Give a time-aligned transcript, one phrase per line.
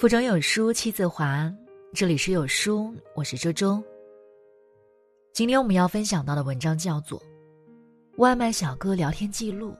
[0.00, 1.54] 腹中有书气自华，
[1.92, 3.84] 这里是有书，我是周周。
[5.30, 7.20] 今天我们要分享到的文章叫做
[8.16, 9.72] 《外卖小哥聊天记录》，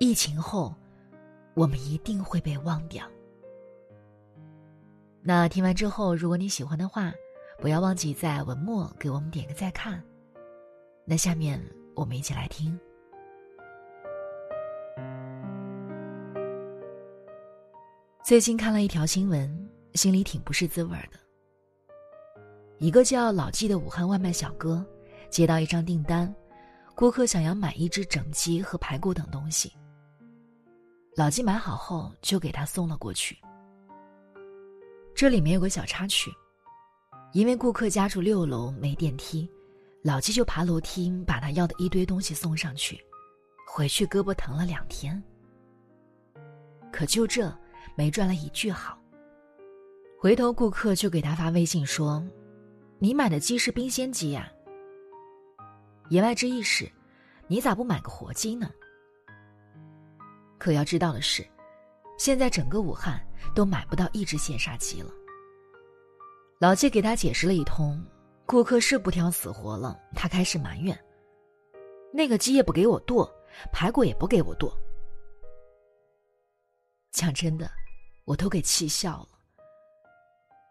[0.00, 0.74] 疫情后，
[1.54, 3.06] 我们一定会被忘掉。
[5.22, 7.12] 那听完之后，如果你喜欢的话，
[7.60, 10.02] 不要忘记在文末给我们点个再看。
[11.04, 12.76] 那下面我们一起来听。
[18.30, 21.18] 最近看了一条新闻，心里挺不是滋味的。
[22.78, 24.86] 一个叫老纪的武汉外卖小哥，
[25.28, 26.32] 接到一张订单，
[26.94, 29.72] 顾客想要买一只整鸡和排骨等东西。
[31.16, 33.36] 老纪买好后就给他送了过去。
[35.12, 36.30] 这里面有个小插曲，
[37.32, 39.50] 因为顾客家住六楼没电梯，
[40.04, 43.04] 老纪就爬楼梯把他要的一堆东西送上去，
[43.66, 45.20] 回去胳膊疼了两天。
[46.92, 47.52] 可就这。
[48.00, 48.98] 没赚了一句好。
[50.18, 52.26] 回头顾客就给他发微信说
[52.98, 54.50] ：“你买的鸡是冰鲜鸡呀。”
[56.08, 56.90] 言外之意是，
[57.46, 58.70] 你咋不买个活鸡呢？
[60.56, 61.46] 可要知道的是，
[62.16, 63.22] 现在整个武汉
[63.54, 65.10] 都买不到一只现杀鸡了。
[66.58, 68.02] 老季给他解释了一通，
[68.46, 70.98] 顾客是不挑死活了，他开始埋怨
[72.14, 73.30] ：“那个鸡也不给我剁，
[73.70, 74.74] 排骨也不给我剁。”
[77.12, 77.70] 讲真的。
[78.24, 79.28] 我都给气笑了。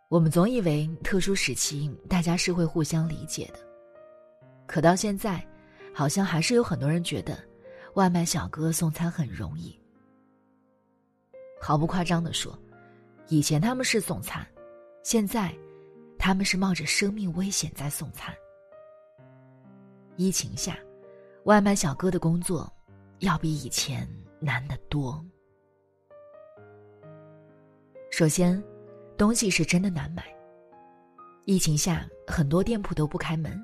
[0.09, 3.59] 我们总以为特殊时期大家是会互相理解的，
[4.65, 5.45] 可到现在，
[5.93, 7.37] 好像还是有很多人觉得
[7.93, 9.79] 外卖小哥送餐很容易。
[11.61, 12.57] 毫不夸张的说，
[13.27, 14.47] 以前他们是送餐，
[15.03, 15.53] 现在
[16.17, 18.33] 他们是冒着生命危险在送餐。
[20.15, 20.77] 疫情下，
[21.43, 22.71] 外卖小哥的工作
[23.19, 25.23] 要比以前难得多。
[28.19, 28.61] 首先，
[29.17, 30.25] 东西是真的难买。
[31.45, 33.57] 疫情下，很多店铺都不开门。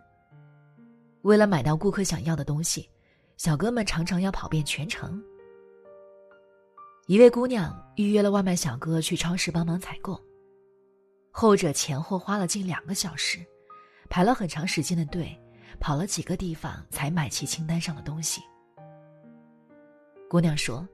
[1.23, 2.89] 为了买到顾客想要的东西，
[3.35, 5.21] 小哥们常常要跑遍全城。
[7.07, 10.17] 一位姑娘预约了外卖小哥去超市帮忙采购，
[11.31, 13.45] 后者前后花了近两个小时，
[14.09, 15.37] 排了很长时间的队，
[15.81, 18.41] 跑了几个地方才买齐清单上的东西。
[20.29, 20.87] 姑娘说。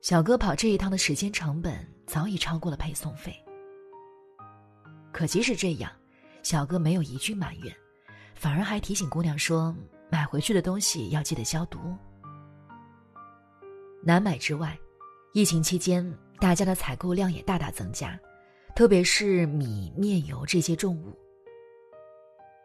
[0.00, 1.74] 小哥跑这一趟的时间成本
[2.06, 3.34] 早已超过了配送费。
[5.12, 5.90] 可即使这样，
[6.42, 7.74] 小哥没有一句埋怨，
[8.34, 9.74] 反而还提醒姑娘说
[10.10, 11.78] ：“买回去的东西要记得消毒。”
[14.04, 14.78] 难买之外，
[15.34, 18.18] 疫情期间大家的采购量也大大增加，
[18.76, 21.18] 特别是米、面、油这些重物。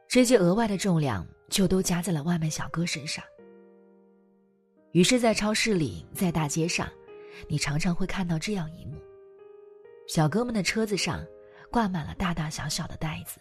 [0.08, 3.24] 这些额外的重量就都加在了外卖小哥身上。
[4.92, 6.88] 于是，在超市里，在大街上。
[7.48, 8.98] 你常常会看到这样一幕：
[10.08, 11.26] 小哥们的车子上
[11.72, 13.40] 挂满了大大小小的袋子，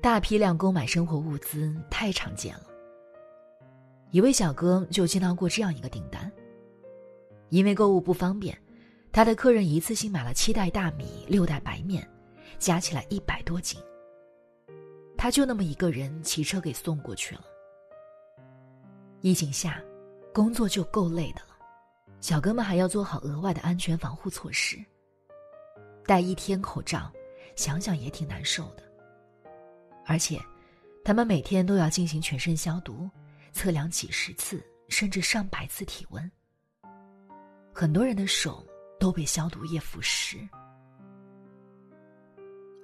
[0.00, 2.66] 大批量购买生活物资太常见了。
[4.10, 6.30] 一位小哥就接到过这样一个订单，
[7.50, 8.56] 因为购物不方便，
[9.12, 12.08] 他的客人一次性买了七袋大米、六袋白面，
[12.58, 13.78] 加起来一百多斤。
[15.16, 17.42] 他就那么一个人骑车给送过去了。
[19.20, 19.82] 疫情下，
[20.32, 21.42] 工作就够累的。
[22.20, 24.76] 小哥们还要做好额外的安全防护措施，
[26.04, 27.10] 戴一天口罩，
[27.54, 28.82] 想想也挺难受的。
[30.04, 30.40] 而且，
[31.04, 33.08] 他们每天都要进行全身消毒，
[33.52, 36.30] 测量几十次甚至上百次体温。
[37.72, 38.66] 很多人的手
[38.98, 40.38] 都被消毒液腐蚀。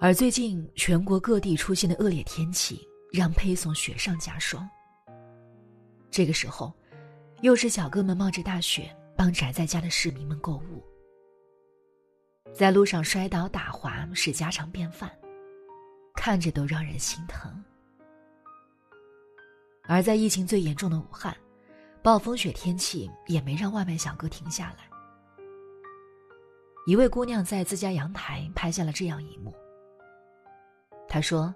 [0.00, 4.68] 而最近全国各地出现的恶劣天气，让配送雪上加霜。
[6.10, 6.72] 这个时候，
[7.40, 8.94] 又是小哥们冒着大雪。
[9.16, 10.82] 帮宅在家的市民们购物，
[12.52, 15.10] 在路上摔倒打滑是家常便饭，
[16.14, 17.62] 看着都让人心疼。
[19.86, 21.36] 而在疫情最严重的武汉，
[22.02, 24.88] 暴风雪天气也没让外卖小哥停下来。
[26.86, 29.54] 一位姑娘在自家阳台拍下了这样一幕。
[31.08, 31.54] 她说：“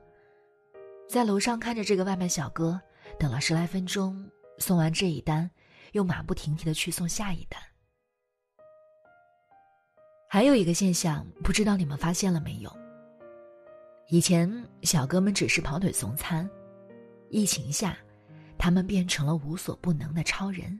[1.08, 2.81] 在楼上看着这个外卖小哥，
[3.19, 5.50] 等了十来分钟，送完这一单。”
[5.93, 7.61] 又马不停蹄的去送下一单。
[10.29, 12.70] 还有一个现象，不知道你们发现了没有？
[14.11, 14.50] 以前
[14.82, 16.49] 小哥们只是跑腿送餐，
[17.31, 17.96] 疫情下，
[18.58, 20.79] 他们变成了无所不能的超人。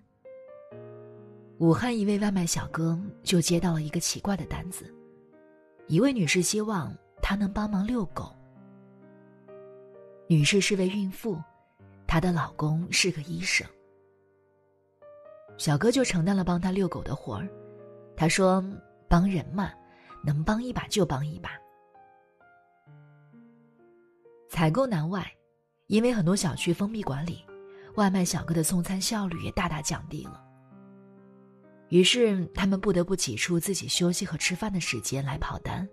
[1.59, 4.95] 武汉一位外卖小哥就接到了一个奇怪的单子，
[5.87, 8.35] 一位女士希望他能帮忙遛狗。
[10.29, 11.43] 女士是位孕妇，
[12.07, 13.67] 她的老公是个医生。
[15.59, 17.49] 小哥就承担了帮他遛狗的活儿，
[18.17, 18.65] 他说
[19.11, 19.73] ：“帮人嘛，
[20.25, 21.51] 能帮一把就帮一把。
[24.49, 25.31] 采购难外，
[25.89, 27.45] 因为很多小区封闭管理，
[27.97, 30.43] 外卖小哥的送餐效率也大大降低了。
[31.89, 35.87] 于是他们不得不挤出自己休息和吃饭的时间来跑单。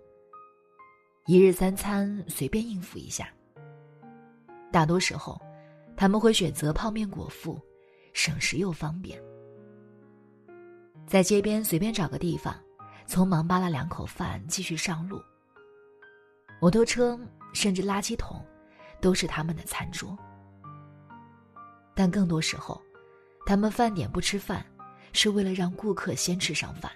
[1.26, 3.28] 一日三餐随便应付一下。
[4.70, 5.40] 大多时候，
[5.96, 7.60] 他们会选择泡面果腹，
[8.12, 9.20] 省时又方便。
[11.06, 12.54] 在街边随便找个地方，
[13.06, 15.22] 匆忙扒了两口饭，继续上路。
[16.60, 17.18] 摩托车
[17.52, 18.44] 甚至垃圾桶，
[19.00, 20.18] 都是他们的餐桌。
[21.94, 22.82] 但更多时候，
[23.46, 24.66] 他们饭点不吃饭，
[25.12, 26.90] 是为了让顾客先吃上饭。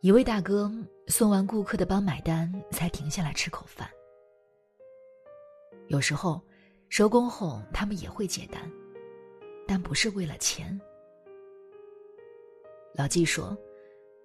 [0.00, 0.70] 一位大哥
[1.06, 3.88] 送完顾客的帮买单，才停下来吃口饭。
[5.86, 6.42] 有时候，
[6.88, 8.60] 收工后他们也会接单，
[9.68, 10.78] 但不是为了钱。
[12.96, 13.56] 老纪说，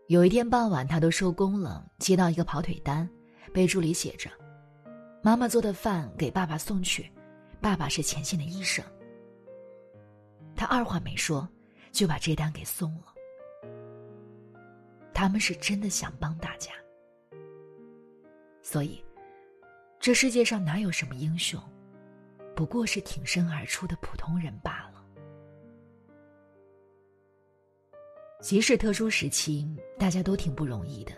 [0.09, 3.09] 有一天傍晚，他都收工了，接到一个跑腿单，
[3.51, 4.29] 备注里写着
[5.23, 7.11] ：“妈妈做的饭给爸爸送去，
[7.59, 8.85] 爸爸是前线的医生。”
[10.55, 11.49] 他二话没说，
[11.91, 13.05] 就把这单给送了。
[15.15, 16.71] 他们是真的想帮大家，
[18.61, 19.03] 所以，
[19.99, 21.59] 这世界上哪有什么英雄，
[22.55, 24.88] 不过是挺身而出的普通人罢了。
[28.41, 31.11] 即使特殊时期，大家都挺不容易的，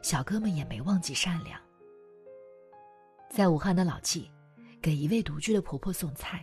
[0.00, 1.60] 小哥们也没忘记善良。
[3.28, 4.30] 在武汉的老纪，
[4.80, 6.42] 给一位独居的婆婆送菜。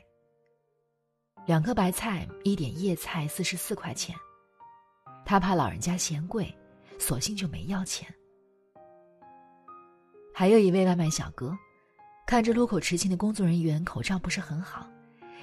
[1.47, 4.15] 两颗白菜，一点叶菜，四十四块钱。
[5.25, 6.55] 他怕老人家嫌贵，
[6.99, 8.07] 索性就没要钱。
[10.31, 11.57] 还有一位外卖小哥，
[12.27, 14.87] 看着路口执勤的工作人员口罩不是很好，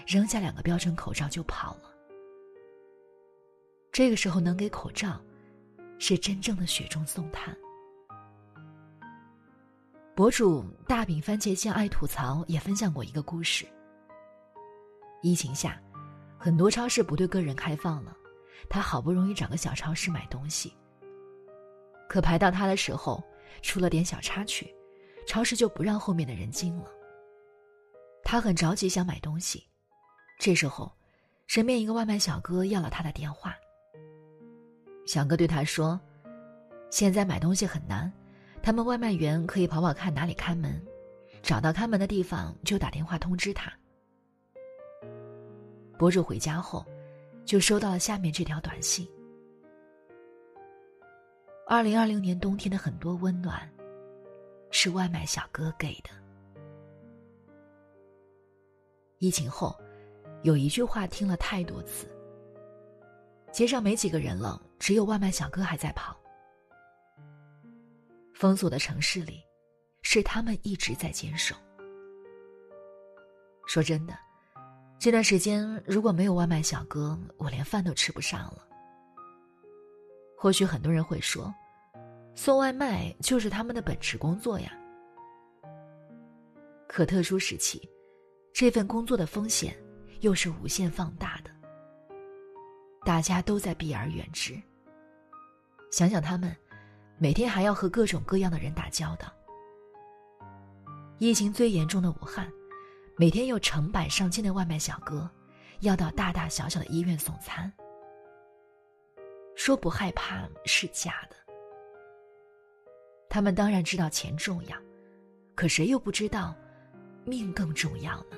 [0.07, 1.96] 扔下两个标准口罩就跑了。
[3.97, 5.19] 这个时候能给口罩，
[5.99, 7.57] 是真正的雪中送炭。
[10.15, 13.67] 博主大饼番茄酱爱吐槽也分享过一个故事。
[15.23, 15.81] 疫情下，
[16.37, 18.15] 很多超市不对个人开放了，
[18.69, 20.77] 他好不容易找个小超市买东西。
[22.07, 23.25] 可排到他的时候，
[23.63, 24.71] 出了点小插曲，
[25.27, 26.91] 超市就不让后面的人进了。
[28.23, 29.67] 他很着急想买东西，
[30.39, 30.95] 这时候，
[31.47, 33.57] 身边一个外卖小哥要了他的电话。
[35.07, 35.99] 小哥对他说
[36.91, 38.13] ：“现在买东西很难，
[38.61, 40.85] 他们外卖员可以跑跑看哪里开门，
[41.43, 43.73] 找到开门的地方就打电话通知他。”
[45.97, 46.85] 博主回家后，
[47.45, 49.09] 就收到了下面这条短信
[51.67, 53.67] ：“二零二零年冬天的很多温暖，
[54.71, 56.11] 是外卖小哥给的。”
[59.19, 59.75] 疫情后，
[60.43, 62.07] 有一句话听了太多次。
[63.53, 66.17] 街上没几个人了，只有外卖小哥还在跑。
[68.35, 69.43] 封锁的城市里，
[70.03, 71.55] 是他们一直在坚守。
[73.67, 74.17] 说真的，
[74.99, 78.63] 这段时间如果没有外卖小哥，我连饭都吃不上了。
[80.39, 81.53] 或许很多人会说，
[82.35, 84.71] 送外卖就是他们的本职工作呀。
[86.87, 87.91] 可特殊时期，
[88.53, 89.77] 这份工作的风险
[90.21, 91.46] 又是无限放大的。
[93.07, 94.61] 大家都在避而远之。
[95.93, 96.55] 想想他们，
[97.19, 99.33] 每天还要和各种各样的人打交道。
[101.19, 102.53] 疫情最严重的武汉，
[103.17, 105.31] 每天有成百上千的外卖小哥，
[105.83, 107.73] 要到大大小小的医院送餐。
[109.55, 111.37] 说不害怕是假的。
[113.31, 114.77] 他们当然知道钱重要，
[115.55, 116.57] 可谁又不知道，
[117.25, 118.37] 命更重要呢？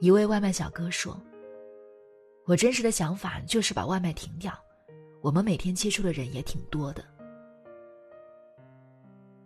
[0.00, 1.20] 一位外卖小哥说。
[2.46, 4.52] 我真实的想法就是把外卖停掉，
[5.22, 7.02] 我们每天接触的人也挺多的。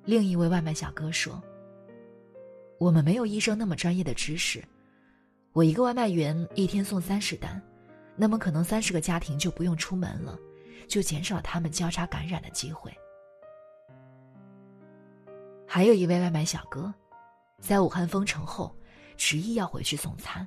[0.04, 1.40] 另一位外卖小哥说
[2.80, 4.60] ：“我们没有医生那么专业的知识，
[5.52, 7.62] 我一个外卖员一天送三十单，
[8.16, 10.36] 那么可能三十个家庭就不用出门了，
[10.88, 12.92] 就减少他们交叉感染的机会。”
[15.68, 16.92] 还有一位外卖小哥，
[17.60, 18.74] 在武汉封城后，
[19.16, 20.44] 执意要回去送餐。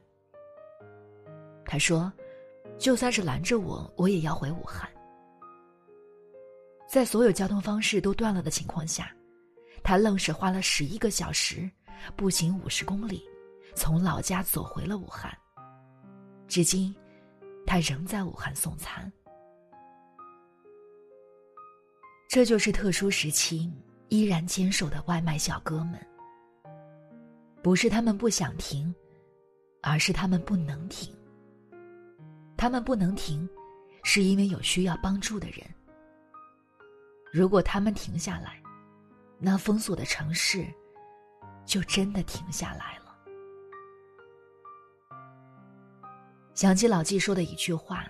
[1.64, 2.12] 他说。
[2.82, 4.90] 就算是拦着我，我也要回武汉。
[6.90, 9.16] 在所有交通方式都断了的情况下，
[9.84, 11.70] 他愣是花了十一个小时，
[12.16, 13.24] 步行五十公里，
[13.76, 15.32] 从老家走回了武汉。
[16.48, 16.94] 至今，
[17.68, 19.10] 他仍在武汉送餐。
[22.28, 23.72] 这就是特殊时期
[24.10, 26.00] 依然坚守的外卖小哥们。
[27.62, 28.94] 不是他们不想停，
[29.84, 31.16] 而是他们不能停。
[32.62, 33.50] 他们不能停，
[34.04, 35.66] 是因为有需要帮助的人。
[37.34, 38.62] 如果他们停下来，
[39.40, 40.64] 那封锁的城市
[41.66, 43.18] 就真的停下来了。
[46.54, 48.06] 想起老纪说的一句话，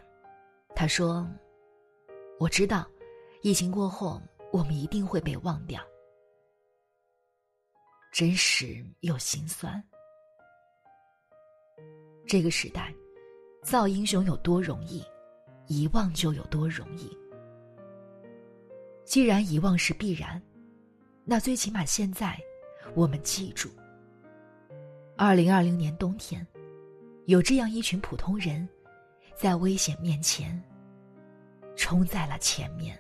[0.76, 1.26] 他说
[2.38, 2.86] ：“我知道，
[3.44, 5.82] 疫情过后，我们一定会被忘掉。”
[8.12, 9.82] 真实又心酸。
[12.28, 12.94] 这个时代，
[13.62, 15.04] 造英雄有多容易，
[15.68, 17.16] 遗忘就有多容易。
[19.06, 20.42] 既然遗忘是必然，
[21.24, 22.40] 那最起码现在，
[22.96, 23.70] 我们记住：
[25.16, 26.46] 二零二零年冬天，
[27.26, 28.68] 有这样一群普通人，
[29.36, 30.60] 在危险面前，
[31.76, 32.98] 冲在了前面。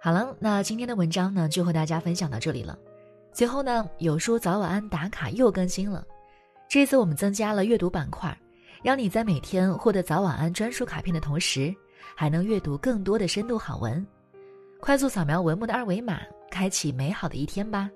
[0.00, 2.78] 好了，那今天的文章呢，就和大家分享到这里了。
[3.32, 6.04] 最后呢，有书早晚安打卡又更新了，
[6.68, 8.36] 这次我们增加了阅读板块，
[8.82, 11.74] 让你在每天获得早晚安专属卡片的同时，
[12.16, 14.04] 还能阅读更多的深度好文。
[14.80, 16.20] 快速扫描文末的二维码，
[16.50, 17.90] 开启美好的一天吧。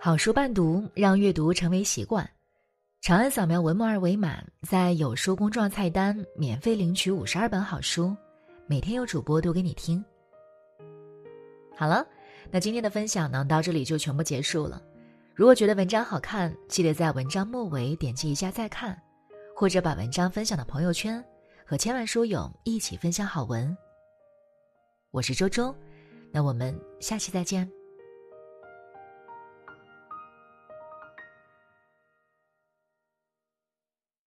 [0.00, 2.28] 好书伴读，让阅读成为习惯。
[3.00, 8.16] 长按扫描文末二维码，在有书公众号菜单免费领取五十二本好书。
[8.66, 10.04] 每天有主播读给你听。
[11.76, 12.06] 好了，
[12.54, 14.80] 那今天的分享呢，到这里就全部结束了。
[15.34, 19.00] 如果觉得文章好看，记得在文章末尾点击一下再看，
[19.56, 21.24] 或者把文章分享到朋友圈，
[21.64, 23.74] 和千万书友一起分享好文。
[25.10, 25.74] 我是周周，
[26.30, 27.66] 那我们下期再见。